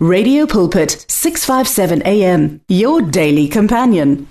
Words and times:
Radio 0.00 0.46
Pulpit 0.46 1.04
657 1.08 2.02
AM 2.06 2.60
your 2.68 3.02
daily 3.02 3.48
companion 3.48 4.28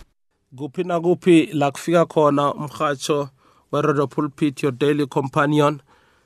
Kuphi 0.55 0.83
na 0.85 0.99
kuphi 0.99 1.51
la 1.53 1.71
kufika 1.71 2.05
khona 2.05 2.53
umhajo 2.53 3.29
we 3.71 3.81
Radio 3.81 4.07
Pulpit 4.07 4.61
your 4.61 4.71
daily 4.71 5.05
companion 5.07 5.81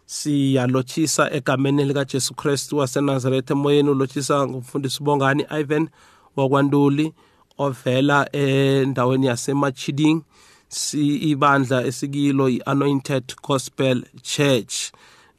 siyalochisa 0.05 1.31
egameni 1.33 1.85
lika 1.85 2.05
Jesu 2.05 2.35
Christ 2.35 2.71
waseNazaretha 2.73 3.53
emoyeni 3.53 3.89
ulochisa 3.89 4.47
ngumfundisi 4.47 5.03
Bongani 5.03 5.45
Ivan 5.49 5.89
wakwanduli 6.35 7.13
ovela 7.57 8.31
endaweni 8.35 9.25
yasemachiding 9.27 10.21
si 10.67 11.15
ibandla 11.17 11.85
esikilo 11.85 12.49
iAnointed 12.49 13.33
Gospel 13.47 14.01
Church 14.23 14.91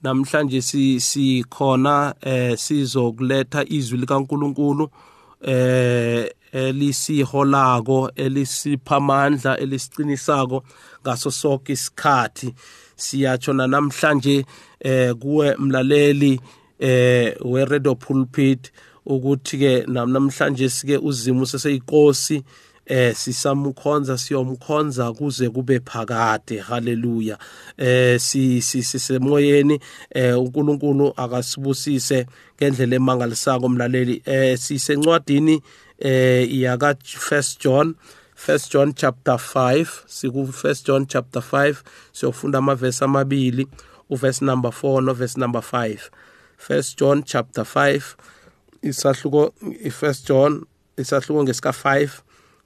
namhlanje 0.03 0.61
sikhona 1.01 2.15
eh 2.23 2.55
sizokuletha 2.59 3.63
izwi 3.71 3.99
likaNkuluNkulu 3.99 4.89
eh 5.45 6.29
elisiholako 6.53 8.11
elisiphamandla 8.17 9.59
elisiqinisako 9.59 10.63
ngaso 11.03 11.31
sonke 11.31 11.73
isikhathi 11.73 12.49
siyatsho 12.97 13.53
namhlanje 13.53 14.45
eh 14.81 15.15
kuwe 15.23 15.55
mlaleli 15.59 16.41
eh 16.81 17.37
we 17.45 17.65
Radio 17.65 17.95
Pulpit 17.95 18.73
ukuthi 19.07 19.55
ke 19.59 19.73
namhlanje 19.87 20.69
sike 20.69 20.99
uzimo 20.99 21.47
seseyinkosi 21.47 22.43
eh 22.87 23.15
sisamukhonza 23.17 24.19
siyomkhonza 24.19 25.13
kuze 25.13 25.49
kube 25.51 25.81
phakade 25.81 26.59
haleluya 26.61 27.39
eh 27.79 28.21
sisemoyeni 28.21 29.81
eh 30.11 30.39
uNkulunkulu 30.39 31.13
akasibusise 31.17 32.27
ngendlela 32.57 32.97
emangalisako 32.97 33.67
umlaleli 33.67 34.23
eh 34.27 34.59
sisencwadini 34.59 35.63
eh 35.99 36.49
yaka 36.55 36.91
1 36.93 37.57
John 37.61 37.95
1 38.47 38.71
John 38.73 38.95
chapter 38.95 39.37
5 39.39 39.87
siku 40.07 40.39
1 40.47 40.85
John 40.85 41.07
chapter 41.07 41.43
5 41.43 41.75
siyofunda 42.13 42.59
amavesi 42.59 43.05
amabili 43.05 43.67
uverse 44.11 44.45
number 44.45 44.71
4 44.73 45.01
no 45.03 45.13
verse 45.15 45.41
number 45.41 45.63
5 45.63 46.11
1 46.71 46.97
John 46.99 47.23
chapter 47.23 47.65
5 47.65 48.01
isahluko 48.83 49.55
i1 49.63 50.27
John 50.27 50.65
isahluko 50.97 51.43
ngesika 51.43 51.71
5 51.71 52.09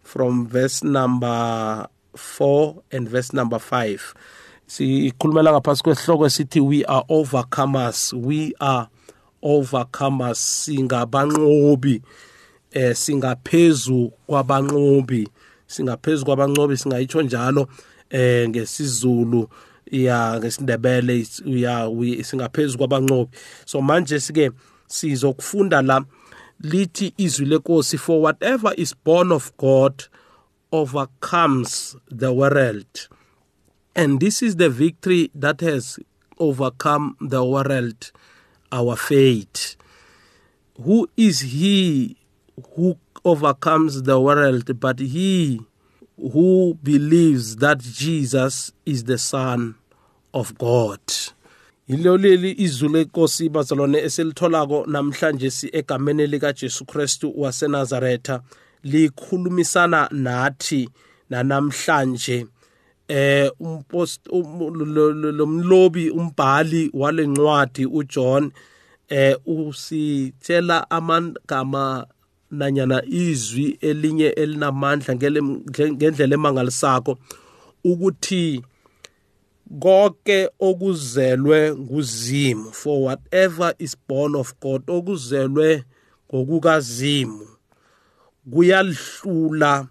from 0.06 0.46
verse 0.46 0.84
number 0.84 1.86
4 2.14 2.82
and 2.92 3.08
verse 3.08 3.32
number 3.32 3.58
5 3.58 4.14
sikhulumela 4.68 5.52
ngaphansi 5.52 5.82
kwesihloko 5.82 6.26
esithi 6.26 6.60
we 6.60 6.84
are 6.84 7.04
overcomers 7.10 8.12
we 8.12 8.54
are 8.60 8.88
overcomers 9.42 10.38
singabanqobi 10.64 12.02
eh 12.72 12.94
singaphezu 12.94 14.12
kwabanqobi 14.26 15.28
singaphezu 15.66 16.24
kwabanqobi 16.24 16.76
singayitsho 16.76 17.22
njalo 17.22 17.68
eh 18.10 18.48
ngesizulu 18.48 19.48
ya 19.90 20.38
ngesindebele 20.38 21.26
ya 21.44 21.90
singaphezu 22.24 22.78
kwabanqobi 22.78 23.36
so 23.66 23.82
manje 23.82 24.20
sike 24.20 24.50
sizokufunda 24.86 25.82
la 25.82 26.04
lithi 26.62 27.12
izwi 27.18 27.46
lenkosi 27.46 27.96
for 27.98 28.20
whatever 28.22 28.72
is 28.78 28.94
born 29.04 29.30
of 29.30 29.52
god 29.58 30.04
overcomes 30.72 31.96
the 32.10 32.32
world 32.32 33.08
and 33.94 34.20
this 34.20 34.42
is 34.42 34.56
the 34.56 34.70
victory 34.70 35.30
that 35.34 35.60
has 35.60 35.98
overcome 36.38 37.16
the 37.20 37.44
world 37.44 38.10
our 38.72 38.96
faith 38.96 39.76
who 40.80 41.08
is 41.16 41.40
he 41.40 42.16
who 42.74 42.96
overcomes 43.24 44.02
the 44.04 44.18
world 44.18 44.80
but 44.80 44.98
he 44.98 45.60
who 46.16 46.74
believes 46.82 47.56
that 47.56 47.78
jesus 47.78 48.72
is 48.86 49.04
the 49.04 49.18
son 49.18 49.74
of 50.32 50.56
god 50.56 51.00
yiloleli 51.88 52.50
izulu 52.58 52.92
lenkosi 52.94 53.48
bazalwane 53.48 53.98
esilitholako 53.98 54.84
namhlanje 54.86 55.52
egameni 55.72 56.26
likaJesu 56.26 56.84
Kristu 56.84 57.32
waseNazaretha 57.42 58.40
likhulumisana 58.84 60.08
nathi 60.12 60.88
nanamhlanje 61.30 62.46
eh 63.08 63.50
umpost 63.60 64.20
um, 64.30 64.60
lomlobi 65.38 66.10
umbhali 66.10 66.90
walencwadi 66.94 67.86
uJohn 67.86 68.50
eh 69.08 69.36
usitshela 69.46 70.90
amagama 70.90 72.06
nanyana 72.50 73.04
izwi 73.04 73.78
elinye 73.80 74.26
elinamandla 74.26 75.14
ngendlela 75.92 76.34
emangalisako 76.34 77.18
ukuthi 77.84 78.62
konke 79.80 80.48
okuzelwe 80.60 81.74
nguzimu 81.76 82.72
for 82.72 83.02
whatever 83.02 83.74
is 83.78 83.96
born 84.08 84.34
of 84.34 84.54
God 84.60 84.82
okuzelwe 84.86 85.84
ngokukazimu 86.30 87.46
kuyalihlula 88.52 89.88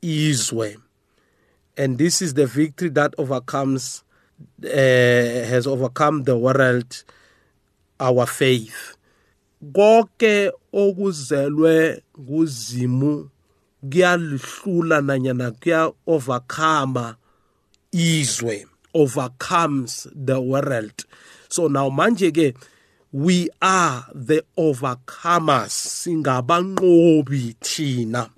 izwe 0.00 0.76
and 1.76 1.98
this 1.98 2.22
is 2.22 2.34
the 2.34 2.46
victory 2.46 2.88
that 2.88 3.14
overcomes 3.18 4.02
uh, 4.64 5.44
has 5.50 5.66
overcome 5.66 6.24
the 6.24 6.34
world 6.38 7.04
our 8.00 8.24
faith 8.26 8.96
konke 9.62 10.52
okuzelwe 10.72 12.02
nguzimu 12.18 13.30
kuyalihlula 13.92 15.00
nanyana 15.00 15.50
kuya 15.60 15.92
overcome 16.06 17.12
izwe 17.92 18.66
overcomes 18.94 20.06
the 20.14 20.40
world 20.40 21.04
so 21.50 21.68
now 21.68 21.90
manje 21.90 22.30
ke 22.34 22.54
we 23.12 23.48
are 23.72 24.06
the 24.14 24.40
overcomers 24.56 25.72
singabanqobi 25.72 27.54
thina 27.60 28.30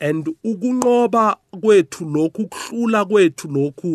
and 0.00 0.26
ukunqoba 0.50 1.26
kwethu 1.62 2.04
lokhu 2.14 2.42
kuhlula 2.52 3.00
kwethu 3.04 3.48
lokhu 3.58 3.92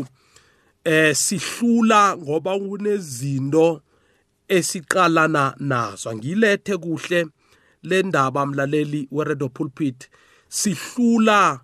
eh 0.95 1.13
sihlula 1.23 2.01
ngoba 2.17 2.51
kunezinto 2.59 3.67
esiqalana 4.55 5.43
nazo 5.59 6.15
ngilethe 6.15 6.77
kuhle 6.77 7.19
le 7.83 7.97
ndaba 8.03 8.41
mlaleli 8.45 9.01
weredo 9.11 9.49
pulpit 9.49 9.99
sihlula 10.49 11.61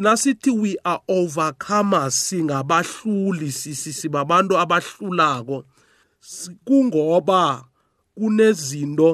nasithi 0.00 0.50
we 0.50 0.76
are 0.82 1.02
overcomers 1.10 2.14
singabahluli 2.28 3.52
sibabantu 3.52 4.54
abahlulako 4.62 5.56
kungoba 6.64 7.42
kunezinto 8.16 9.10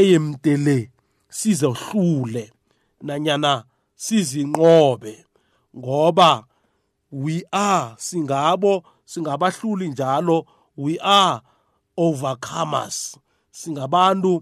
eyemtele 0.00 0.78
sizohlule 1.38 2.44
nanyana 3.06 3.52
sizinqobe 4.04 5.14
ngoba 5.78 6.30
we 7.12 7.36
are 7.52 7.94
singabo 8.06 8.72
singabahluli 9.12 9.86
njalo 9.88 10.38
we 10.76 10.94
are 11.02 11.40
overcomers 12.06 12.96
singabantu 13.60 14.32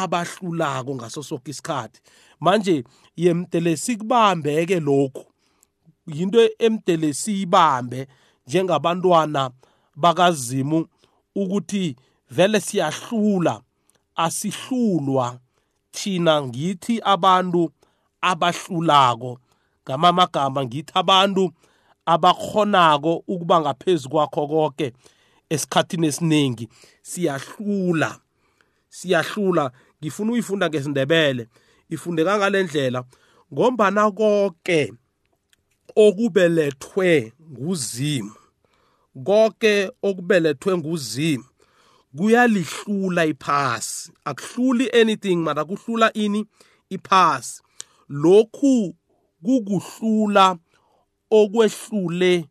abahlulako 0.00 0.90
ngaso 0.96 1.20
sonke 1.28 1.50
isikhathi 1.54 2.00
manje 2.40 2.84
yemtele 3.16 3.76
sikubambe 3.76 4.66
ke 4.66 4.80
lokhu 4.80 5.24
yinto 6.06 6.48
emtele 6.58 7.12
siyibambe 7.14 8.06
njengabantwana 8.46 9.50
bakazimu 9.96 10.86
ukuthi 11.34 11.96
vele 12.30 12.60
siyahlula 12.60 13.60
asihlulwa 14.14 15.38
thina 15.92 16.42
ngithi 16.42 17.00
abantu 17.12 17.62
abahlulako 18.30 19.30
ngamamagama 19.84 20.60
ngithi 20.64 20.92
abantu 21.00 21.44
abakhonako 22.12 23.12
ukuba 23.32 23.56
ngaphezulu 23.60 24.10
kwakho 24.14 24.42
konke 24.52 24.88
esikhathini 25.52 26.06
esiningi 26.10 26.68
siyahlula 27.10 28.10
siyahlula 28.96 29.64
ngifuna 30.02 30.32
uyifunda 30.32 30.66
ngesindebele 30.68 31.44
ifundeka 31.90 32.38
ngalendlela 32.38 33.04
ngombana 33.52 34.10
konke 34.10 34.92
okubelethwe 35.96 37.32
nguzimu 37.52 38.32
konke 39.24 39.90
okubelethwe 40.02 40.76
nguzimu 40.78 41.44
kuyalihlula 42.16 43.26
iphasi 43.26 44.12
akuhluli 44.24 44.90
anything 45.00 45.36
mara 45.36 45.64
kuhlula 45.64 46.12
ini 46.12 46.44
iphasi 46.90 47.62
lokhu 48.08 48.94
kukuhlula 49.44 50.56
okwehlule 51.30 52.44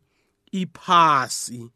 iphasi 0.52 1.70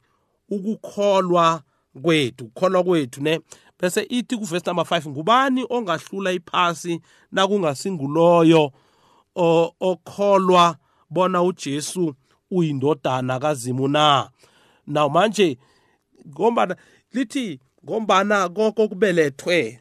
ukukholwa 0.49 1.63
kwethu 2.03 2.45
ukukholwa 2.45 2.83
kwethu 2.85 3.21
ne 3.23 3.41
bese 3.83 4.03
ithi 4.09 4.37
kuvesi 4.37 4.67
number 4.67 4.85
5 4.85 5.09
ngubani 5.11 5.67
ongahlula 5.71 6.33
iphasi 6.33 7.01
nakungasinguloyo 7.33 8.73
okholwa 9.81 10.77
bona 11.11 11.43
uJesu 11.43 12.15
uyindodana 12.51 13.41
kazimu 13.41 13.89
na 13.89 14.31
now 14.87 15.09
manje 15.09 15.59
ngombana 16.29 16.77
lithi 17.13 17.61
ngombana 17.85 18.49
konke 18.49 18.83
okubelethwe 18.83 19.81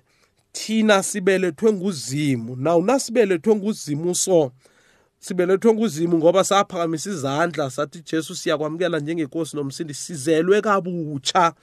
thina 0.52 1.04
sibelethwe 1.04 1.74
nguzimu 1.74 2.56
now 2.56 2.82
nasibelethwe 2.82 3.56
nguzimu 3.56 4.16
so 4.16 4.52
sibelethwe 5.20 5.74
nguzimu 5.74 6.18
ngoba 6.18 6.44
saphakamisa 6.44 7.10
izandla 7.10 7.70
sathi 7.70 8.04
jesu 8.12 8.36
siyakwamukela 8.36 9.00
njengenkosi 9.00 9.56
nomsindi 9.58 9.94
sizelwe 9.94 10.62
kabutsha 10.62 11.54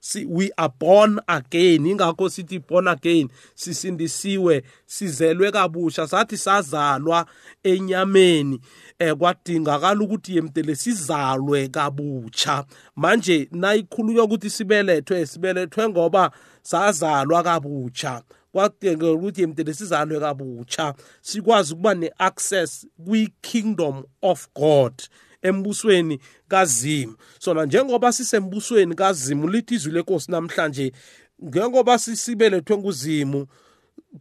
si 0.00 0.24
we 0.26 0.50
are 0.58 0.68
born 0.68 1.18
again 1.28 1.84
ingakho 1.84 2.28
sithi 2.30 2.58
born 2.66 2.88
again 2.88 3.28
sisindisiwe 3.54 4.62
sizelwe 4.86 5.50
kabusha 5.52 6.06
sathi 6.06 6.36
sazalwa 6.36 7.26
enyameni 7.62 8.60
eh 8.98 9.14
kwadingakala 9.16 10.00
ukuthi 10.00 10.36
yemtele 10.36 10.74
sizalwe 10.76 11.68
kabutsha 11.68 12.64
manje 12.96 13.48
nayikhulunywa 13.52 14.24
ukuthi 14.24 14.50
sibelethwe 14.50 15.26
sibelethwe 15.26 15.88
ngoba 15.88 16.30
sazalwa 16.62 17.42
kabutsha 17.42 18.22
kwadingeka 18.52 19.12
ukuthi 19.12 19.40
yemtele 19.40 19.74
sizalwe 19.74 20.20
kabutsha 20.20 20.94
sikwazi 21.22 21.72
ukuba 21.72 21.94
ne-access 21.94 22.86
kwi-kingdom 23.04 24.02
of 24.22 24.48
god 24.54 24.92
embusweni 25.42 26.20
kaZimu 26.48 27.16
sona 27.38 27.64
njengoba 27.66 28.12
sisembusweni 28.12 28.94
kaZimu 28.94 29.48
lithi 29.48 29.74
izwi 29.74 29.92
lenkosi 29.92 30.30
namhlanje 30.30 30.92
njengoba 31.38 31.98
sisibelethwe 31.98 32.76
nguZimu 32.76 33.46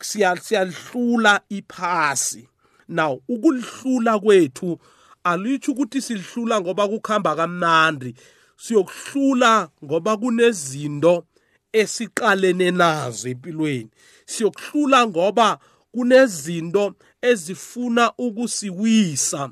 siyalihlula 0.02 1.42
iphasi 1.50 2.50
now 2.90 3.22
ukulihlula 3.28 4.20
kwethu 4.20 4.80
alitho 5.24 5.72
ukuthi 5.72 6.02
silihlula 6.02 6.62
ngoba 6.62 6.88
kukhamba 6.88 7.36
kamnandi 7.36 8.14
siyokuhlula 8.58 9.70
ngoba 9.84 10.18
kunezinto 10.18 11.26
esiqalene 11.74 12.72
nazo 12.72 13.30
empilweni 13.30 13.90
siyokuhlula 14.26 15.08
ngoba 15.08 15.58
kunezinto 15.92 16.94
ezifuna 17.22 18.14
ukusiwisa 18.18 19.50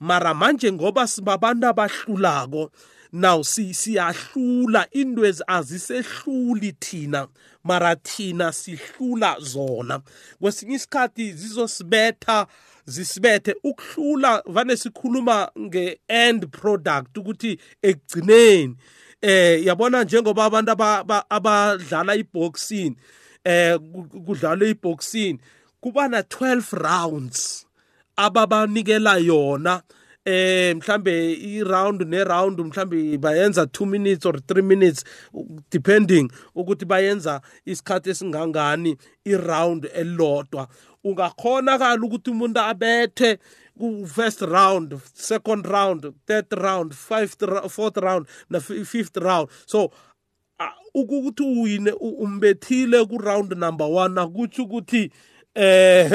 mara 0.00 0.34
manje 0.34 0.72
ngoba 0.72 1.06
sibabantu 1.06 1.66
abahlulako 1.66 2.70
now 3.12 3.38
siyahlula 3.42 4.86
indwezi 4.92 5.42
azisehluli 5.46 6.72
thina 6.80 7.28
mara 7.64 7.96
thina 7.96 8.52
sihlula 8.52 9.36
zona 9.40 10.00
kwesinye 10.40 10.74
isikhathi 10.76 11.32
zizosibetha 11.32 12.46
zisibethe 12.84 13.54
ukuhlula 13.64 14.42
vane 14.46 14.76
sikhuluma 14.76 15.48
nge-end 15.60 16.46
product 16.52 17.16
ukuthi 17.18 17.58
ekugcineni 17.82 18.74
eh 19.22 19.64
yabona 19.66 20.04
njengoba 20.04 20.44
abantu 20.44 20.70
abadlala 21.30 22.14
iboxing 22.20 22.94
eh 23.44 23.78
kudlalwe 24.26 24.68
iboxing 24.70 25.38
kuba 25.80 26.08
na 26.08 26.20
12 26.20 26.76
rounds 26.86 27.66
ababanikela 28.16 29.16
yona 29.18 29.82
eh 30.24 30.74
mhlambe 30.76 31.32
i-round 31.36 32.02
ne-round 32.08 32.58
mhlambe 32.60 33.18
bayenza 33.18 33.62
2 33.64 33.86
minutes 33.86 34.26
or 34.26 34.32
3 34.34 34.62
minutes 34.62 35.04
depending 35.72 36.28
ukuthi 36.56 36.84
bayenza 36.92 37.40
isikhathi 37.66 38.08
esingangani 38.12 38.96
i-round 39.30 39.84
elodwa 40.02 40.68
ungakhonakala 41.04 42.02
ukuthi 42.02 42.30
umuntu 42.30 42.60
abethe 42.60 43.38
first 44.14 44.40
round 44.40 44.96
second 45.14 45.66
round 45.66 46.12
third 46.26 46.48
round 46.52 46.92
fifth 46.94 47.44
fourth 47.68 47.96
round 47.96 48.26
na-fifth 48.50 49.16
round 49.16 49.48
so 49.66 49.90
ukuthi 50.94 51.42
uwine 51.42 51.92
umbethile 51.92 53.04
ku-round 53.06 53.52
number 53.52 53.86
one 53.90 54.20
akutho 54.20 54.62
ukuthi 54.62 55.02
uh, 55.06 55.12
eh 55.56 56.08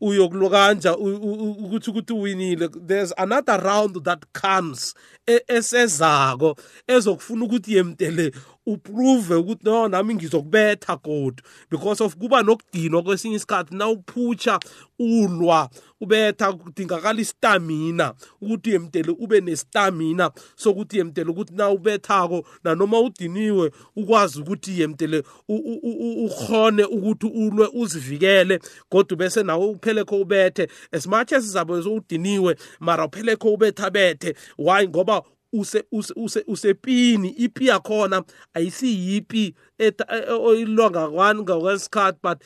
uyokuluka 0.00 0.56
kanja 0.56 0.92
ukuthi 0.96 1.88
ukuthi 1.90 2.12
uwinile 2.12 2.68
there's 2.86 3.12
another 3.16 3.56
round 3.60 4.04
that 4.04 4.20
comes 4.40 4.94
e, 5.26 5.36
esezako 5.56 6.50
ezokufuna 6.88 7.44
ukuthi 7.44 7.74
yemtele 7.76 8.30
uprove 8.66 9.34
ukuthi 9.34 9.64
no 9.64 9.88
nami 9.88 10.14
ngizokubetha 10.14 10.96
kodwa 10.96 11.44
because 11.70 12.00
of 12.04 12.14
kuba 12.18 12.42
nokudinwa 12.42 13.02
kwesinye 13.02 13.36
isikhathi 13.36 13.74
na 13.76 13.88
uphutsha 13.88 14.60
ulwa 14.98 15.68
ubetha 16.00 16.52
kudingakala 16.52 17.20
istamina 17.20 18.14
ukuthi 18.40 18.70
uyemtele 18.70 19.16
ube 19.18 19.40
nestamina 19.40 20.30
sokuthi 20.56 20.96
uyemtele 20.96 21.30
ukuthi 21.30 21.54
na 21.54 21.70
ubethako 21.70 22.44
nanoma 22.64 23.00
udiniwe 23.00 23.70
ukwazi 23.96 24.40
ukuthi 24.40 24.70
uyemtele 24.70 25.22
ukhone 25.48 26.84
ukuthi 26.84 27.26
ulwe 27.26 27.68
uzivikele 27.74 28.60
kodwa 28.88 29.16
bese 29.16 29.42
nawe 29.42 29.66
uphelekho 29.66 30.20
ubethe 30.20 30.68
as 30.92 31.06
much 31.06 31.32
as 31.32 31.44
zabe 31.44 31.72
udiniwe 31.72 32.56
mara 32.80 33.06
uphelekho 33.06 33.52
ubethabethe 33.54 34.34
why 34.58 34.86
ngoba 34.88 35.22
use 35.52 35.82
use 35.90 36.42
usepini 36.46 37.28
ipi 37.28 37.66
yakhona 37.66 38.22
ayisiyipi 38.54 39.54
e, 39.78 39.86
e, 40.08 40.30
oyilonga 40.32 41.08
ngokwesikhathi 41.34 42.18
but 42.22 42.38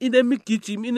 inemigijimi 0.00 0.88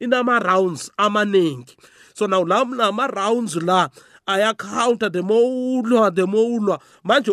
inama-rounds 0.00 0.90
amaningi 0.96 1.74
so 2.14 2.26
naw 2.26 2.44
la 2.46 2.62
nama-rounds 2.64 3.56
la 3.56 3.88
ayacounter 4.26 5.10
the 5.12 5.22
mowulwa 5.22 6.10
the 6.14 6.24
mowulwa 6.26 6.80
manje 7.04 7.30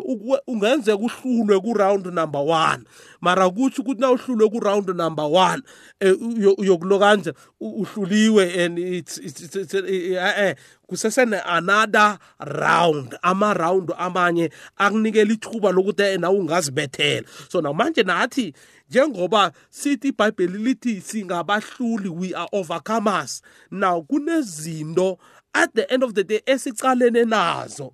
ungenzeka 0.47 0.97
uhlulwe 0.97 1.59
kuround 1.59 2.05
number 2.05 2.41
1 2.41 2.79
mara 3.21 3.49
kuthi 3.49 3.81
ukuthi 3.81 4.01
nawuhlulwe 4.01 4.49
kuround 4.49 4.88
number 4.89 5.25
1 5.25 5.61
e, 5.99 6.61
yokulokanje 6.65 7.33
uhluliwe 7.59 8.65
and 8.65 8.79
it's 8.79 9.17
it's 9.17 9.55
eh, 9.55 9.85
eh, 9.85 10.33
eh 10.38 10.55
kusesene 10.88 11.38
another 11.39 12.17
round 12.39 13.15
ama 13.21 13.53
round 13.53 13.91
amanye 13.97 14.51
akunikela 14.77 15.33
ithuba 15.33 15.71
lokuthi 15.71 16.03
eh, 16.03 16.19
nawe 16.19 16.39
ungazibethela 16.39 17.27
so 17.51 17.61
namanje 17.61 18.03
nathi 18.03 18.53
njengoba 18.89 19.51
sithi 19.69 20.07
ibhayibheli 20.07 20.57
lithi 20.57 21.01
singabahluli 21.01 22.09
we 22.09 22.35
are 22.35 22.47
overcomers 22.51 23.42
now 23.71 24.01
kunezinto 24.01 25.18
at 25.53 25.73
the 25.75 25.91
end 25.91 26.03
of 26.03 26.13
the 26.15 26.23
day 26.23 26.41
esicalene 26.47 27.25
nazo 27.25 27.91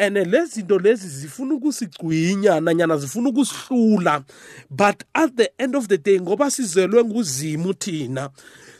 ene 0.00 0.24
lezinto 0.24 0.78
lezi 0.78 1.08
zifuna 1.08 1.54
ukusigcwinya 1.54 2.60
nanyana 2.60 2.96
zifuna 2.96 3.28
ukusihlula 3.28 4.22
but 4.70 5.04
at 5.14 5.36
the 5.36 5.50
end 5.58 5.76
of 5.76 5.86
the 5.88 5.98
day 5.98 6.20
ngoba 6.20 6.50
sizelwe 6.50 7.04
nguzimu 7.04 7.74
thina 7.74 8.30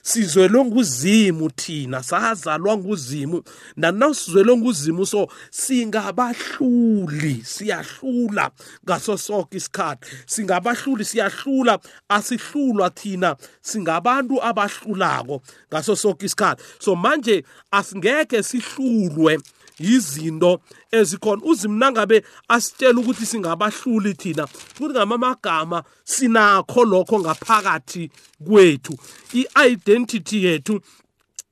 sizwelwe 0.03 0.65
nguzimu 0.65 1.51
thina 1.51 2.03
sazalwa 2.03 2.77
nguzimu 2.77 3.43
nanaw 3.77 4.13
sizwelwe 4.15 4.57
nguzimu 4.57 5.07
so 5.07 5.27
singabahluli 5.51 7.43
siyahlula 7.45 8.51
ngaso 8.87 9.19
sonke 9.19 9.57
isikhathi 9.57 10.13
singabahluli 10.27 11.05
siyahlula 11.05 11.79
asihlulwa 12.09 12.91
thina 12.91 13.37
singabantu 13.61 14.43
abahlulako 14.45 15.43
ngaso 15.71 15.97
sonke 15.97 16.27
isikhathi 16.27 16.63
so 16.79 16.97
manje 16.97 17.45
asingeke 17.71 18.43
sihlulwe 18.43 19.39
izinto 19.81 20.61
ezikhona 20.93 21.43
uzimna 21.45 21.93
ngabe 21.93 22.25
asitshela 22.49 23.01
ukuthi 23.01 23.27
singabahluli 23.27 24.15
thina 24.15 24.45
ukuthi 24.77 24.85
ngamamagama 24.93 25.83
sinakho 26.05 26.85
lokho 26.85 27.17
ngaphakathi 27.21 28.11
kwethu 28.47 28.93
i-identity 29.35 30.45
yethu 30.45 30.81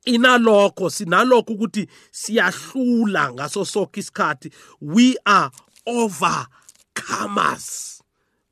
inalokho 0.04 0.90
sinalokho 0.90 1.52
ukuthi 1.52 1.88
siyahlula 2.12 3.32
ngaso 3.32 3.64
sonke 3.64 4.00
isikhathi 4.00 4.50
we 4.80 5.16
are 5.24 5.50
overcomers 5.86 7.98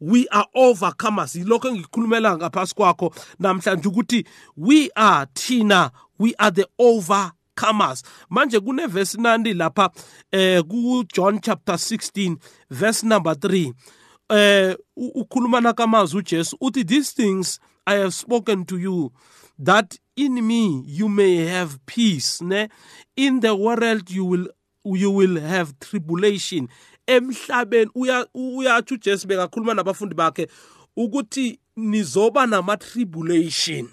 we 0.01 0.25
are 0.33 0.47
overcomers 0.57 1.35
yilokho 1.37 1.69
engikukhulumela 1.71 2.31
ngaphasi 2.39 2.75
kwakho 2.75 3.13
namhlanje 3.39 3.89
ukuthi 3.89 4.21
we 4.57 4.91
are 4.97 5.27
thina 5.35 5.91
we 6.19 6.33
are 6.41 6.51
the 6.51 6.67
over 6.79 7.33
comers 7.57 8.03
manje 8.31 8.61
kunevesi 8.61 9.19
nandi 9.21 9.55
lapha 9.55 9.91
eh 10.33 10.63
ku 10.69 11.05
John 11.13 11.41
chapter 11.41 11.75
16 11.77 12.37
verse 12.71 13.03
number 13.03 13.33
3 13.35 13.73
eh 14.31 14.77
ukhuluma 14.97 15.61
nakamazwi 15.61 16.19
uJesu 16.21 16.57
uthi 16.61 16.85
these 16.85 17.11
things 17.13 17.59
i 17.87 17.95
have 17.97 18.11
spoken 18.15 18.65
to 18.65 18.79
you 18.79 19.13
that 19.59 19.97
in 20.17 20.35
me 20.47 20.83
you 20.87 21.09
may 21.09 21.47
have 21.47 21.79
peace 21.87 22.45
ne 22.45 22.69
in 23.17 23.41
the 23.41 23.55
world 23.55 24.11
you 24.11 24.25
will 24.25 24.47
you 24.85 25.11
will 25.15 25.41
have 25.41 25.73
tribulation 25.81 26.69
emhlabeni 27.07 27.91
uyathi 28.35 28.95
ujesu 28.95 29.27
bekakhuluma 29.29 29.75
nabafundi 29.75 30.15
bakhe 30.15 30.47
ukuthi 30.97 31.59
nizoba 31.77 32.47
nama-tribulation 32.47 33.89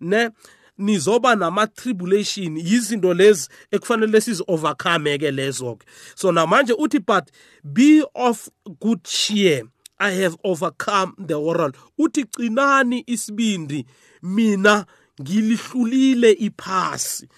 ne 0.00 0.30
nizoba 0.80 1.34
nama-tribulation 1.36 2.56
yizinto 2.56 3.14
lezi 3.14 3.48
ekufanele 3.70 4.20
sizi-overcome 4.20 5.18
ke 5.18 5.30
lezo-ke 5.30 5.86
so 6.14 6.32
namanje 6.32 6.72
uthi 6.78 6.98
but 6.98 7.30
be 7.64 8.02
of 8.14 8.48
good 8.80 9.02
cheer 9.04 9.62
i 9.98 10.10
have 10.22 10.36
overcome 10.44 11.12
the 11.26 11.34
world 11.38 11.76
uthi 11.98 12.24
gcinani 12.24 13.04
isibindi 13.06 13.86
mina 14.22 14.86
ngilihlulile 15.22 16.32
iphasi 16.32 17.28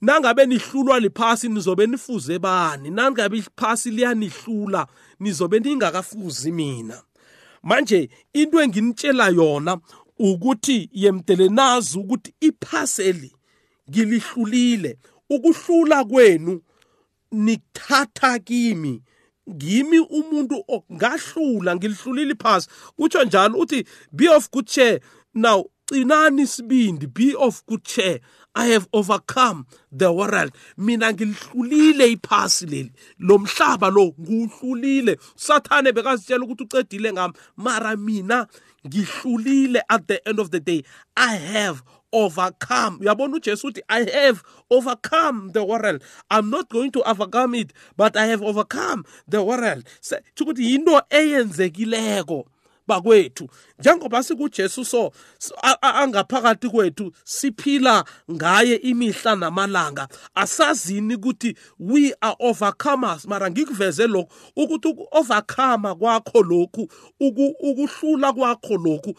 nangabe 0.00 0.46
nihlulwa 0.46 1.00
liphasi 1.00 1.48
nizobe 1.48 1.86
nifuze 1.86 2.38
bani 2.38 2.90
nangabe 2.90 3.38
iphasi 3.38 3.90
liyanihlula 3.90 4.86
nizobe 5.20 5.58
ningakafuzi 5.58 6.52
mina 6.52 7.02
manje 7.62 8.10
into 8.32 8.60
enginitshela 8.62 9.28
yona 9.28 9.76
ukuthi 10.22 10.78
yemtelenazi 11.02 11.98
ukuthi 11.98 12.30
iphaseli 12.48 13.32
ngilihlulile 13.90 14.98
ukuhlula 15.30 16.04
kwenu 16.04 16.60
nikuthatha 17.32 18.38
kimi 18.38 19.02
ngimi 19.50 19.98
umuntu 19.98 20.56
ongahlula 20.76 21.76
ngilihlulile 21.76 22.34
phasi 22.42 22.68
kutsho 22.96 23.24
njalo 23.24 23.58
uthi 23.58 23.84
be 24.12 24.28
of 24.28 24.50
good 24.50 24.66
cheer 24.66 25.00
now 25.34 25.60
cinani 25.88 26.46
sibindi 26.46 27.06
be 27.06 27.26
of 27.46 27.66
good 27.66 27.82
cheer 27.84 28.20
I 28.54 28.66
have 28.66 28.86
overcome 28.92 29.66
the 29.90 30.12
world 30.12 30.52
mina 30.76 31.12
ngilihlulile 31.12 32.06
iphasi 32.16 32.66
leli 32.66 32.92
lomhlaba 33.20 33.90
lo 33.90 34.14
ngihlulile 34.20 35.16
sathane 35.36 35.92
bekazitshela 35.92 36.44
ukuthi 36.44 36.64
ucedile 36.64 37.12
ngami 37.12 37.34
mara 37.56 37.96
mina 37.96 38.46
ngihlulile 38.86 39.80
at 39.88 40.06
the 40.08 40.28
end 40.28 40.38
of 40.38 40.50
the 40.50 40.60
day 40.60 40.84
I 41.16 41.34
have 41.36 41.80
overcome 42.12 42.98
uyabona 43.00 43.36
ujesu 43.36 43.66
uthi 43.66 43.80
i 43.88 44.00
have 44.04 44.42
overcome 44.70 45.52
the 45.52 45.64
world 45.64 46.02
i'm 46.30 46.50
not 46.50 46.68
going 46.68 46.90
to 46.92 47.02
overcome 47.10 47.54
it 47.58 47.72
but 47.96 48.16
i 48.18 48.26
have 48.26 48.42
overcome 48.44 49.04
the 49.28 49.40
world 49.42 49.82
tho 50.10 50.44
ukuthi 50.44 50.64
yinto 50.76 51.00
eyenzekileko 51.10 52.46
bakwethu 52.86 53.48
njengoba 53.78 54.22
sikuJesu 54.22 54.84
so 54.84 55.12
angaphakathi 55.82 56.68
kwethu 56.68 57.12
siphila 57.24 58.04
ngaye 58.30 58.76
imihla 58.76 59.36
namalanga 59.36 60.08
asazini 60.34 61.14
ukuthi 61.14 61.56
we 61.80 62.12
are 62.20 62.36
overcomers 62.40 63.24
mara 63.26 63.50
ngikuveze 63.50 64.06
lokho 64.06 64.30
ukuthi 64.56 64.88
uku-overcome 64.88 65.94
kwakho 65.94 66.42
lokhu 66.42 66.90
ukuhlula 67.60 68.32
kwakho 68.32 68.74
lokhu 68.76 69.14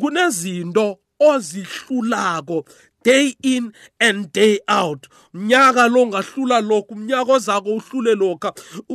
kunezinto 0.00 0.98
ozihlulako 1.20 2.64
day 3.06 3.36
in 3.44 3.72
and 4.00 4.32
day 4.32 4.58
out 4.66 5.06
mnyaka 5.34 5.88
lo 5.88 6.06
ngahlula 6.06 6.60
lokhu 6.60 6.94
umnyaka 6.94 7.32
ozako 7.32 7.74
uhlule 7.78 8.14
lokha 8.14 8.52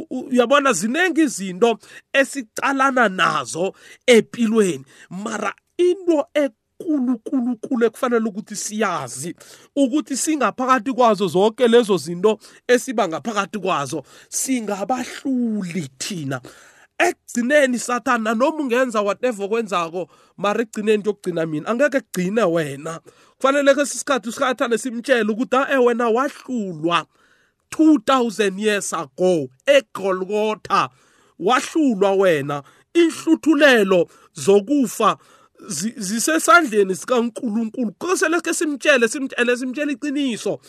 uyabona 0.10 0.74
zinenge 0.74 1.24
izinto 1.24 1.77
esicalana 2.13 3.10
nazo 3.10 3.74
empilweni 4.15 4.86
mara 5.24 5.53
into 5.77 6.18
kulukulukhulu 6.82 7.84
ekufanele 7.88 8.25
ukuthi 8.30 8.56
siyazi 8.56 9.32
ukuthi 9.75 10.15
singaphakathi 10.18 10.91
kwazo 10.94 11.27
zonke 11.27 11.68
lezo 11.68 11.96
zinto 11.98 12.39
esiba 12.68 13.08
ngaphakathi 13.08 13.60
kwazo 13.63 14.03
singabahluli 14.30 15.88
thina 16.01 16.41
ekugcineni 17.05 17.79
sathana 17.79 18.34
noma 18.34 18.58
ungenza 18.63 19.01
whatever 19.01 19.43
okwenzako 19.46 20.08
mara 20.38 20.62
ekugcineni 20.62 21.03
kuyokugcina 21.03 21.46
mina 21.46 21.67
angeke 21.70 22.00
kugcine 22.00 22.43
wena 22.55 23.00
kufanele 23.38 23.74
ke 23.75 23.86
sisikhathi 23.86 24.29
usikhathane 24.29 24.77
simtshele 24.77 25.31
ukuthi 25.31 25.55
a-e 25.58 25.77
wena 25.86 26.10
wahlulwa 26.10 27.05
2000 27.77 28.60
years 28.60 28.93
ago 28.93 29.48
egolgotha 29.65 30.89
wahlulwa 31.39 32.13
wena 32.13 32.63
inhluthulelo 32.93 34.08
zokufa 34.34 35.17
zisesandleni 35.98 36.96
sikaNkuluNkulu 36.96 37.91
kuseleke 37.98 38.53
simtshele 38.53 39.08
simtshele 39.08 39.58
simtshele 39.58 39.91
iqiniso 39.93 40.60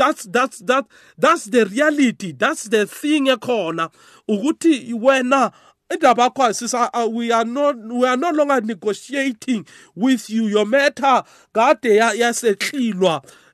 that's 0.00 0.22
that's 0.34 0.58
that 0.70 0.84
that's 1.18 1.50
the 1.50 1.64
reality 1.64 2.32
that's 2.32 2.68
the 2.70 2.86
thing 2.86 3.26
ekhona 3.28 3.90
ukuthi 4.28 4.94
wena 4.94 5.50
Dabakwa 5.98 6.54
says, 6.54 6.74
we 7.10 7.32
are 7.32 7.44
not 7.44 7.76
we 7.78 8.06
are 8.06 8.16
no 8.16 8.30
longer 8.30 8.60
negotiating 8.60 9.66
with 9.94 10.30
you. 10.30 10.46
Your 10.46 10.64
matter, 10.64 11.24
God, 11.52 11.78
yes, 11.82 12.44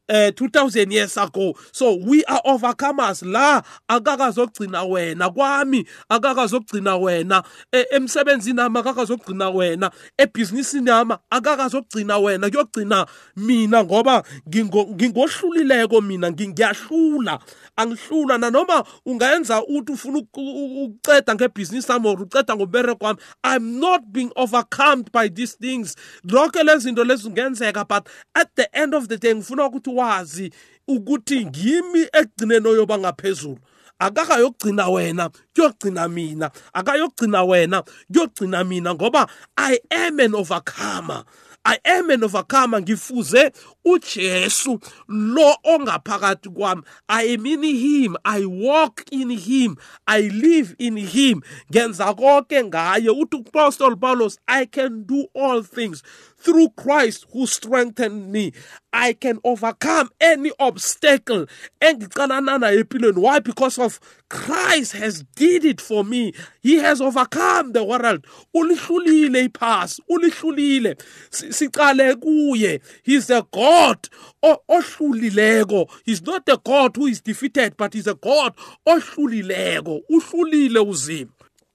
eh 0.08 0.30
2000 0.32 0.90
years 0.90 1.16
ago 1.16 1.54
so 1.74 1.94
we 1.98 2.22
are 2.30 2.40
overcomers 2.46 3.22
la 3.24 3.62
akakazogcina 3.88 4.84
wena 4.84 5.30
kwami 5.30 5.86
akakazogcina 6.08 6.96
wena 6.96 7.42
e, 7.72 7.86
emsebenzini 7.90 8.56
nami 8.56 8.78
akakazogcina 8.78 9.50
wena 9.50 9.90
ebhizinisini 10.18 10.84
nami 10.84 11.14
akakazogcina 11.30 12.18
wena 12.18 12.50
kuyogcina 12.50 13.06
mina 13.36 13.84
ngoba 13.84 14.22
ngingohlulileko 14.48 16.00
mina 16.00 16.32
ngiyahlula 16.32 17.38
angihlula 17.76 18.38
nanoma 18.38 18.84
ungayenza 19.06 19.64
uthi 19.66 19.92
ufuna 19.92 20.18
ukuceda 20.18 21.34
ngebhizinisi 21.34 21.86
sami 21.86 22.08
or 22.08 22.22
uceda 22.22 22.56
ngombereko 22.56 23.04
wami 23.04 23.18
i'm 23.44 23.78
not 23.80 24.02
being 24.12 24.30
overcome 24.36 25.04
by 25.12 25.28
these 25.28 25.56
things 25.60 25.96
lonke 26.24 26.62
lezinto 26.62 27.04
lezi 27.04 27.22
kungenzeka 27.28 27.84
but 27.88 28.08
at 28.34 28.48
the 28.54 28.68
end 28.72 28.94
of 28.94 29.08
the 29.08 29.16
day 29.18 29.34
ngifuna 29.34 29.66
ukuthi 29.66 29.95
wazi 29.96 30.50
ukuthi 30.88 31.38
ngimi 31.46 32.02
ekugcineni 32.12 32.68
oyoba 32.68 32.98
ngaphezulu 32.98 33.58
akakayogcina 33.98 34.88
wena 34.88 35.28
kuyogcina 35.54 36.08
mina 36.08 36.50
akayogcina 36.72 37.42
wena 37.44 37.82
kuyogcina 37.82 38.64
mina 38.64 38.94
ngoba 38.94 39.26
i 39.56 39.78
am 39.90 40.20
an 40.20 40.34
overcomer 40.34 41.24
i 41.64 41.76
am 41.84 42.10
an 42.10 42.24
overcomer 42.24 42.80
ngifuze 42.82 43.52
ujesu 43.84 44.80
lo 45.08 45.56
ongaphakathi 45.64 46.48
kwami 46.50 46.82
i 47.08 47.24
am 47.34 47.46
in 47.46 47.62
him 47.62 48.16
i 48.24 48.44
walk 48.44 49.02
in 49.10 49.30
him 49.38 49.76
i 50.06 50.20
live 50.22 50.74
in 50.78 50.96
him 50.98 51.40
ngenza 51.70 52.14
konke 52.14 52.64
ngaye 52.64 53.10
uthi 53.10 53.36
upostol 53.36 53.96
paulos 53.96 54.38
i 54.46 54.66
can 54.66 55.06
do 55.06 55.24
all 55.34 55.62
things 55.64 56.02
through 56.46 56.68
Christ 56.76 57.26
who 57.32 57.44
strengthened 57.44 58.30
me, 58.30 58.52
I 58.92 59.14
can 59.14 59.40
overcome 59.42 60.10
any 60.20 60.52
obstacle. 60.60 61.46
Why? 61.82 63.38
Because 63.40 63.78
of 63.80 63.98
Christ 64.28 64.92
has 64.92 65.24
did 65.34 65.64
it 65.64 65.80
for 65.80 66.04
me. 66.04 66.34
He 66.62 66.76
has 66.76 67.00
overcome 67.00 67.72
the 67.72 67.82
world. 67.82 68.24
Ulihlulile 68.54 69.48
iphasi, 69.48 70.00
ulihlulile. 70.08 70.94
Siqale 71.32 72.14
kuye. 72.14 72.80
He's 73.02 73.28
a 73.30 73.44
God 73.52 74.08
ohlulileko. 74.42 75.90
He's 76.04 76.22
not 76.22 76.48
a 76.48 76.60
God 76.64 76.94
who 76.96 77.06
is 77.06 77.20
defeated, 77.20 77.76
but 77.76 77.92
he's 77.92 78.06
a 78.06 78.14
God 78.14 78.54
ohlulileko. 78.86 80.00
Uhlulile 80.10 80.78
uzimo. 80.80 81.30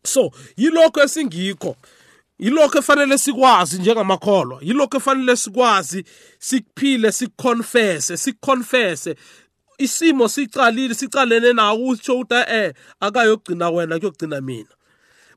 So, 0.05 0.29
yilokho 0.57 1.01
esingikho. 1.03 1.75
yilokho 2.41 2.77
efanele 2.79 3.17
sikwazi 3.17 3.79
njengamakholwa 3.79 4.59
yilokho 4.61 4.97
efanele 4.97 5.35
sikwazi 5.35 6.05
sikuphile 6.39 7.11
sikukonfese 7.11 8.17
sikukonfese 8.17 9.15
isimo 9.77 10.27
sicalile 10.27 10.93
sicalene 10.93 11.53
nawo 11.53 11.87
utsho 11.87 12.15
ukuthi 12.15 12.43
eh 12.47 12.73
akayogcina 12.99 13.69
wena 13.69 13.99
kuyogcina 13.99 14.41
mina 14.41 14.69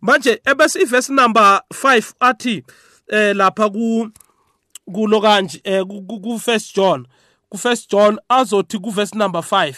manje 0.00 0.40
ebese 0.44 0.80
iverse 0.82 1.12
number 1.12 1.62
5 1.82 2.12
athi 2.20 2.64
eh 3.08 3.36
lapha 3.36 3.68
ku 3.70 4.08
kulo 4.92 5.20
kanje 5.20 5.60
eh 5.64 5.84
ku 5.84 6.38
first 6.38 6.76
john 6.76 7.06
ku 7.50 7.58
first 7.58 7.90
john 7.90 8.18
azothi 8.28 8.78
ku 8.78 8.90
verse 8.90 9.18
number 9.18 9.40
5 9.42 9.74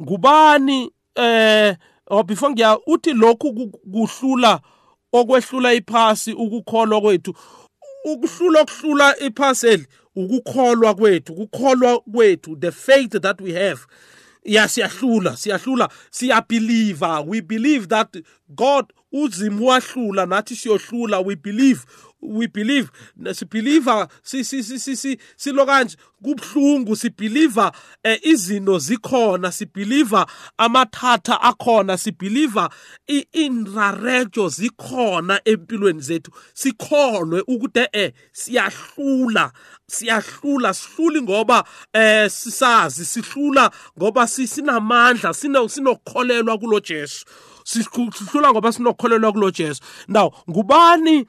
ngubani 0.00 0.90
eh 1.14 1.76
or 2.06 2.24
before 2.24 2.52
ngiya 2.52 2.78
uthi 2.86 3.12
lokhu 3.12 3.52
kuhlula 3.92 4.60
okwehlula 5.12 5.74
iphasi 5.74 6.32
ukukholwa 6.32 7.00
kwethu 7.00 7.32
ukuhlula 8.04 8.60
okuhlula 8.60 9.08
iphasi 9.26 9.66
eli 9.68 9.86
ukukholwa 10.16 10.94
kwethu 10.94 11.32
ukukholwa 11.32 12.00
kwethu 12.00 12.56
the 12.60 12.70
faith 12.72 13.12
that 13.22 13.40
we 13.40 13.52
have 13.52 13.80
ya 14.44 14.68
siyahlula 14.68 15.36
siyahlula 15.36 15.88
siyabelieve 16.10 17.06
we 17.26 17.40
believe 17.40 17.86
that 17.88 18.16
god 18.54 18.92
uzimu 19.12 19.66
wahlula 19.66 20.26
nathi 20.26 20.56
siyohlula 20.56 21.20
we 21.20 21.36
believe 21.36 21.80
we 22.22 22.46
believe 22.46 22.92
sibelieve 23.24 24.08
si 24.22 24.44
si 24.44 24.62
si 24.62 24.78
si 24.96 25.18
silo 25.36 25.66
kanje 25.66 25.96
kubhlungu 26.24 26.94
sibelieve 26.96 27.70
eh, 28.04 28.18
izino 28.22 28.78
zikhona 28.78 29.50
sibelieve 29.52 30.24
amathatha 30.56 31.36
akhona 31.42 31.96
sibelieve 31.98 32.68
inrarejo 33.08 34.48
zikhona 34.48 35.40
empilweni 35.44 36.00
zethu 36.00 36.30
sikholwe 36.54 37.40
ukuthi 37.46 37.86
eh 37.92 38.12
siyahlula 38.32 39.50
siyahlula 39.88 40.74
sihluli 40.74 41.22
ngoba 41.22 41.64
eh 41.94 42.30
sisazi 42.30 43.04
sihlula 43.04 43.70
ngoba 43.98 44.26
sinamandla 44.28 45.32
sinokholelwa 45.34 46.58
kulo 46.58 46.80
Jesu 46.80 47.24
sihlula 47.64 48.50
ngoba 48.50 48.72
sinokholelwa 48.72 49.32
kulo 49.32 49.50
Jesu 49.50 49.82
now 50.08 50.30
ngubani 50.50 51.26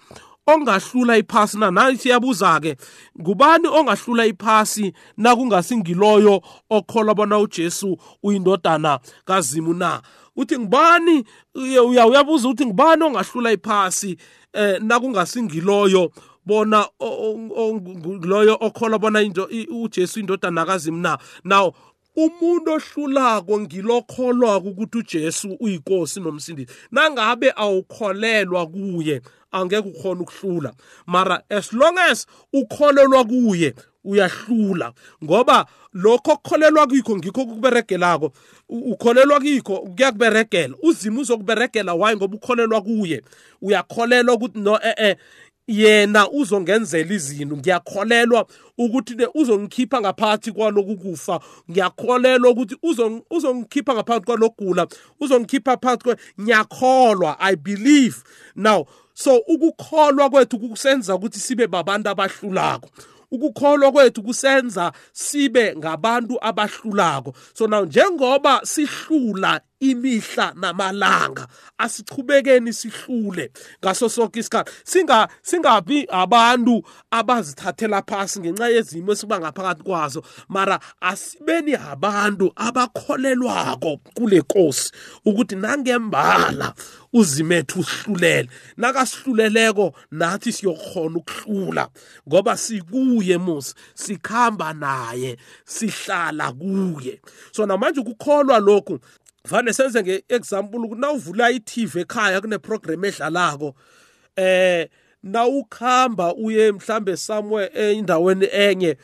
ongahlula 0.47 1.17
iphasi 1.17 1.57
na 1.57 1.71
nansi 1.71 2.09
yabuza-ke 2.09 2.75
ngubani 3.21 3.67
ongahlula 3.67 4.25
iphasi 4.25 4.93
nakungasingiloyo 5.17 6.41
okholwa 6.69 7.15
bona 7.15 7.39
ujesu 7.39 7.97
uyindodana 8.23 9.00
kazimu 9.25 9.73
na 9.73 10.01
uthi 10.35 10.59
ngubani 10.59 11.23
uyabuza 11.89 12.47
ukuthi 12.50 12.65
ngubani 12.65 13.03
ongahlula 13.03 13.51
iphasi 13.51 14.07
um 14.53 14.62
eh, 14.62 14.81
nakungasingiloyo 14.81 16.12
bona 16.45 16.88
loyo 18.23 18.57
okholwa 18.62 19.00
bona 19.00 19.19
ujesu 19.69 20.19
indodana 20.19 20.65
kazimu 20.65 20.97
na 20.97 21.17
now 21.43 21.71
umuntu 22.15 22.72
ohlulako 22.72 23.60
ngilokholwako 23.60 24.67
ukuthi 24.70 24.98
uJesu 24.98 25.58
uyinkosi 25.60 26.20
nomsindisi 26.20 26.72
nangabe 26.91 27.51
awukholelwa 27.55 28.67
kuye 28.67 29.22
angeke 29.51 29.89
ukhona 29.89 30.22
ukuhlula 30.22 30.74
mara 31.08 31.41
as 31.50 31.74
long 31.74 31.98
as 31.98 32.27
ukholelwa 32.53 33.25
kuye 33.25 33.74
uyahlula 34.03 34.93
ngoba 35.24 35.65
lokho 35.93 36.32
okukholelwa 36.32 36.88
kikho 36.88 37.17
ngikho 37.17 37.46
kukuberegelako 37.46 38.32
ukholelwa 38.70 39.39
kikho 39.39 39.77
kuyakuberegela 39.77 40.75
uzima 40.84 41.22
uzokuberegela 41.22 41.93
waye 41.93 42.15
ngoba 42.17 42.36
ukholelwa 42.36 42.82
kuye 42.82 43.22
uyakholelwa 43.62 44.36
ukuthi 44.36 44.60
no 44.60 44.79
e-e 44.84 45.17
yena 45.67 46.29
uzongenzela 46.32 47.13
izinto 47.13 47.58
ngiyakholelwa 47.58 48.46
ukuthi 48.77 49.13
le 49.13 49.27
uzongikhipha 49.34 50.01
ngaphakathi 50.01 50.51
kwaloku 50.51 50.96
kufa 50.98 51.39
ngiyakholelwa 51.72 52.50
ukuthi 52.51 52.75
uzongikhipha 53.32 53.93
ngaphakathi 53.93 54.25
kwalogula 54.25 54.88
uzongikhipha 55.20 55.72
phakathi 55.72 56.03
kwe 56.03 56.15
ngiyakholwa 56.41 57.36
i 57.39 57.55
believe 57.55 58.15
now 58.55 58.86
so 59.13 59.38
ukukholwa 59.38 60.29
kwethu 60.29 60.60
kukusenza 60.60 61.15
ukuthi 61.15 61.39
sibe 61.39 61.67
babantu 61.67 62.10
abahlulako 62.10 62.89
ukukholwa 63.32 63.91
kwethu 63.91 64.24
kusenza 64.24 64.91
sibe 65.13 65.75
ngabantu 65.75 66.38
abahlulako 66.41 67.34
so 67.53 67.67
now 67.67 67.86
njengoba 67.86 68.62
sihlula 68.65 69.62
imihla 69.91 70.53
namalanga 70.55 71.47
asichubekeni 71.77 72.73
sihlule 72.73 73.51
ngaso 73.83 74.09
sonke 74.09 74.39
isikhathi 74.39 74.71
singa 74.83 75.27
singabi 75.47 75.97
abantu 76.21 76.75
abazithathela 77.17 77.99
phansi 78.07 78.37
ngenxa 78.41 78.67
yezimo 78.75 79.11
esiba 79.15 79.37
ngaphakathi 79.41 79.83
kwazo 79.87 80.21
mara 80.53 80.77
asibeni 81.09 81.73
abantu 81.91 82.45
abakholelwako 82.67 83.91
kule 84.15 84.37
nkosi 84.43 84.87
ukuthi 85.27 85.55
nangembala 85.63 86.67
uzimethu 87.19 87.79
usihlulele 87.79 88.49
nakasihluleleko 88.81 89.85
nathi 90.19 90.49
siyokhona 90.57 91.17
ukuhlula 91.21 91.83
ngoba 92.27 92.53
sikuye 92.57 93.37
musi 93.37 93.73
sikhamba 94.03 94.67
naye 94.73 95.37
sihlala 95.65 96.51
kuye 96.51 97.21
so 97.51 97.65
namanje 97.65 97.99
ukukholwa 98.01 98.59
lokhu 98.59 98.99
vane 99.50 99.73
senze 99.73 100.01
ngeexample 100.03 100.88
nawuvula 100.95 101.51
i-TV 101.51 101.93
ekhaya 102.01 102.41
kuneprogram 102.41 103.03
edlalako 103.05 103.73
eh 104.35 104.88
nawukhamba 105.23 106.35
uye 106.35 106.71
mhlambe 106.71 107.17
somewhere 107.17 107.69
endaweni 107.97 108.47
enye 108.51 108.97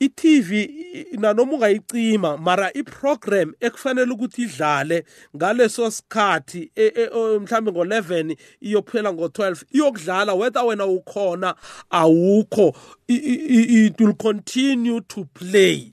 i-TV 0.00 0.68
nanoma 1.12 1.52
ungayicima 1.52 2.36
mara 2.36 2.70
i-program 2.74 3.52
ekufanele 3.60 4.12
ukuthi 4.12 4.42
idlale 4.42 5.04
ngaleso 5.36 5.90
sikhathi 5.90 6.70
e, 6.76 6.86
e, 6.96 7.10
mhlambe 7.40 7.72
ngo-11 7.72 8.36
iyophela 8.60 9.12
ngo-12 9.12 9.62
iyokudlala 9.70 10.34
whether 10.34 10.64
wena 10.64 10.86
ukhona 10.86 11.54
awukho 11.90 12.76
it 13.08 14.00
will 14.00 14.14
continue 14.14 15.00
to 15.00 15.24
play 15.24 15.92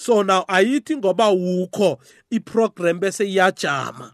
sona 0.00 0.48
ayithi 0.48 0.96
ngoba 0.96 1.30
ukho 1.30 1.98
iprogram 2.30 2.98
bese 3.00 3.24
iyajama 3.28 4.12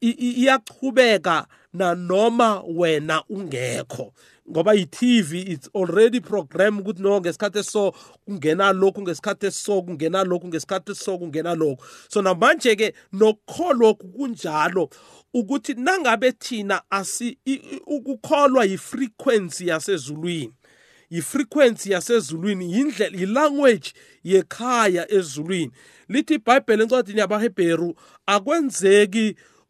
iyachubeka 0.00 1.46
nanoma 1.72 2.62
wena 2.76 3.22
ungekho 3.28 4.12
ngoba 4.50 4.74
i-TV 4.74 5.30
it's 5.54 5.68
already 5.74 6.20
program 6.20 6.74
ukuthi 6.80 7.02
no 7.02 7.20
ngesikhathi 7.20 7.58
eso 7.62 7.92
kungena 8.24 8.66
lokhu 8.80 9.02
ngesikhathi 9.02 9.46
eso 9.52 9.74
kungena 9.86 10.20
lokhu 10.30 10.46
ngesikhathi 10.50 10.92
eso 10.92 11.18
kungena 11.18 11.54
lokhu 11.54 11.84
so 12.12 12.22
namanje 12.22 12.74
ke 12.76 12.88
nokukholwa 13.12 13.94
kunjalo 13.94 14.90
ukuthi 15.34 15.74
nangabe 15.74 16.32
thina 16.32 16.82
asi 16.90 17.38
ukukholwa 17.86 18.64
yifrequency 18.64 19.66
yasezulwini 19.68 20.52
yifrequency 21.10 21.92
yasezulwini 21.92 22.72
yindlela 22.72 23.18
yilanguage 23.18 23.92
yekhaya 24.24 25.12
ezulwini 25.14 25.70
lithi 26.08 26.34
ibhayibheli 26.34 26.82
encwadini 26.82 27.20
yabahebheru 27.20 27.94
akwenzeki 28.26 29.26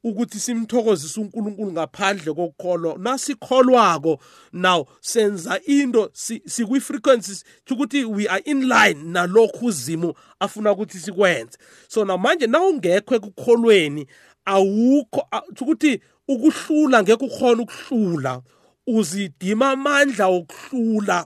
ukuthi 0.08 0.38
simthokozise 0.46 1.20
uNkulunkulu 1.20 1.70
ngaphandle 1.72 2.32
kokukholwa 2.34 2.94
nasikholwako 2.98 4.20
now 4.52 4.86
senza 5.00 5.60
into 5.64 6.10
sikwi 6.52 6.80
frequencies 6.80 7.44
ukuthi 7.70 8.04
we 8.04 8.28
are 8.28 8.42
in 8.44 8.64
line 8.68 9.00
nalokhu 9.14 9.66
uzimo 9.66 10.14
afuna 10.40 10.72
ukuthi 10.72 10.98
sikwenze 10.98 11.58
so 11.88 12.04
namanje 12.04 12.46
nawungekho 12.46 13.14
ekukholweni 13.14 14.06
awukho 14.44 15.24
ukuthi 15.60 16.00
ukuhlula 16.28 17.02
ngeke 17.02 17.24
ukhona 17.24 17.62
ukuhlula 17.62 18.42
uzidima 18.98 19.66
amandla 19.76 20.24
okuhlula 20.38 21.18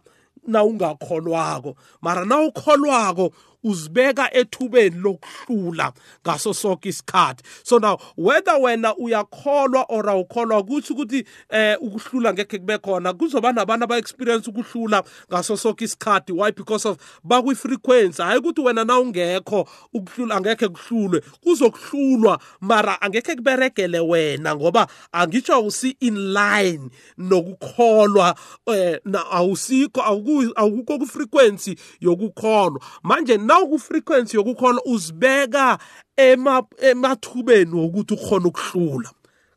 nawungakholwako 0.53 1.71
mara 2.05 2.23
nawukholwako 2.25 3.27
uzibeka 3.65 4.35
ethubeni 4.35 5.01
lokuhlula 5.01 5.93
ngaso 6.27 6.55
sonke 6.55 6.89
isikhathi 6.89 7.43
so 7.63 7.79
now 7.79 7.99
whether 8.17 8.53
wena 8.61 8.95
uyakholwa 8.97 9.85
or 9.89 10.03
awukholwa 10.11 10.63
kuthi 10.63 10.93
ukuthi 10.93 11.25
eh 11.51 11.77
ukuhlula 11.81 12.33
ngeke 12.33 12.59
kube 12.59 12.79
khona 12.79 13.13
kuzoba 13.13 13.53
nabantu 13.53 13.85
aba-experience 13.85 14.51
ukuhlula 14.51 15.03
ngaso 15.33 15.57
sonke 15.57 15.85
isikhathi 15.85 16.33
why 16.33 16.51
because 16.53 16.85
of 16.89 16.99
bakwi-frequency 17.25 18.23
hayi 18.23 18.39
ukuthi 18.39 18.61
wena 18.61 18.85
na 18.85 18.99
ungekho 18.99 19.69
ukuhlula 19.93 20.37
angeke 20.37 20.69
kuhlulwe 20.69 21.21
kuzokuhlulwa 21.43 22.41
mara 22.61 23.01
angeke 23.03 23.37
kuberegele 23.37 24.01
wena 24.01 24.55
ngoba 24.57 24.87
angitsho 25.13 25.55
awusi 25.55 25.97
in 26.01 26.33
line 26.33 26.91
nokukholwa 27.19 28.35
eh 28.67 28.99
awusikho 29.31 30.03
awukho 30.57 30.99
ku-frequency 30.99 31.75
yokukholwa 32.01 32.81
manje 33.03 33.37
na 33.37 33.54
la 33.61 33.67
kufrequency 33.67 34.37
yokukhona 34.37 34.81
uzibeka 34.85 35.79
emathubeni 36.81 37.75
wokuthi 37.75 38.15
ukhona 38.15 38.47
ukuhlula 38.49 39.11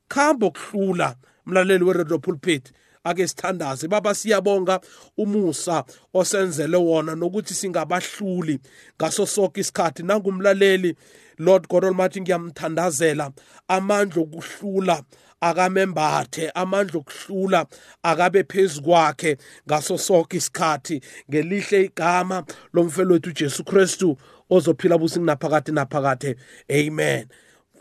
khamba 0.07 0.47
ukuhlula 0.47 1.15
mlaleli 1.45 1.83
weredio 1.83 2.19
pulpit 2.19 2.71
ake 3.03 3.27
sithandaze 3.27 3.87
baba 3.87 4.13
siyabonga 4.15 4.79
umusa 5.17 5.83
osenzele 6.13 6.77
wona 6.77 7.15
nokuthi 7.15 7.53
singabahluli 7.53 8.59
ngaso 9.01 9.25
sonke 9.25 9.61
isikhathi 9.61 10.03
nangumlaleli 10.03 10.95
lord 11.39 11.67
god 11.71 11.83
olmathi 11.87 12.21
ngiyamthandazela 12.21 13.31
amandla 13.75 14.17
okuhlula 14.25 14.97
akamembathe 15.41 16.43
amandla 16.61 16.97
okuhlula 17.01 17.61
akabe 18.09 18.41
phezu 18.51 18.79
kwakhe 18.85 19.37
ngaso 19.67 19.95
sonke 20.07 20.35
isikhathi 20.41 20.95
ngelihle 21.29 21.79
igama 21.85 22.43
lomfelwethu 22.73 23.29
ujesu 23.29 23.63
kristu 23.65 24.17
ozophila 24.49 24.97
businaphakade 24.97 25.71
naphakade 25.77 26.35
amen 26.69 27.25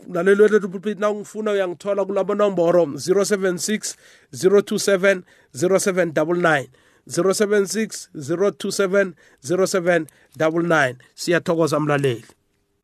mlaleli 0.07 0.41
wethu 0.41 0.69
pulpit 0.69 0.99
na 0.99 1.09
ungifuna 1.11 1.51
uyangithola 1.51 2.05
kulabo 2.05 2.35
nomboro 2.35 2.83
076 2.85 3.95
027 4.33 5.21
0799 5.55 6.67
076 7.07 8.09
027 8.15 9.13
0799 9.45 10.95
siyathokoza 11.15 11.79
mlaleli 11.79 12.25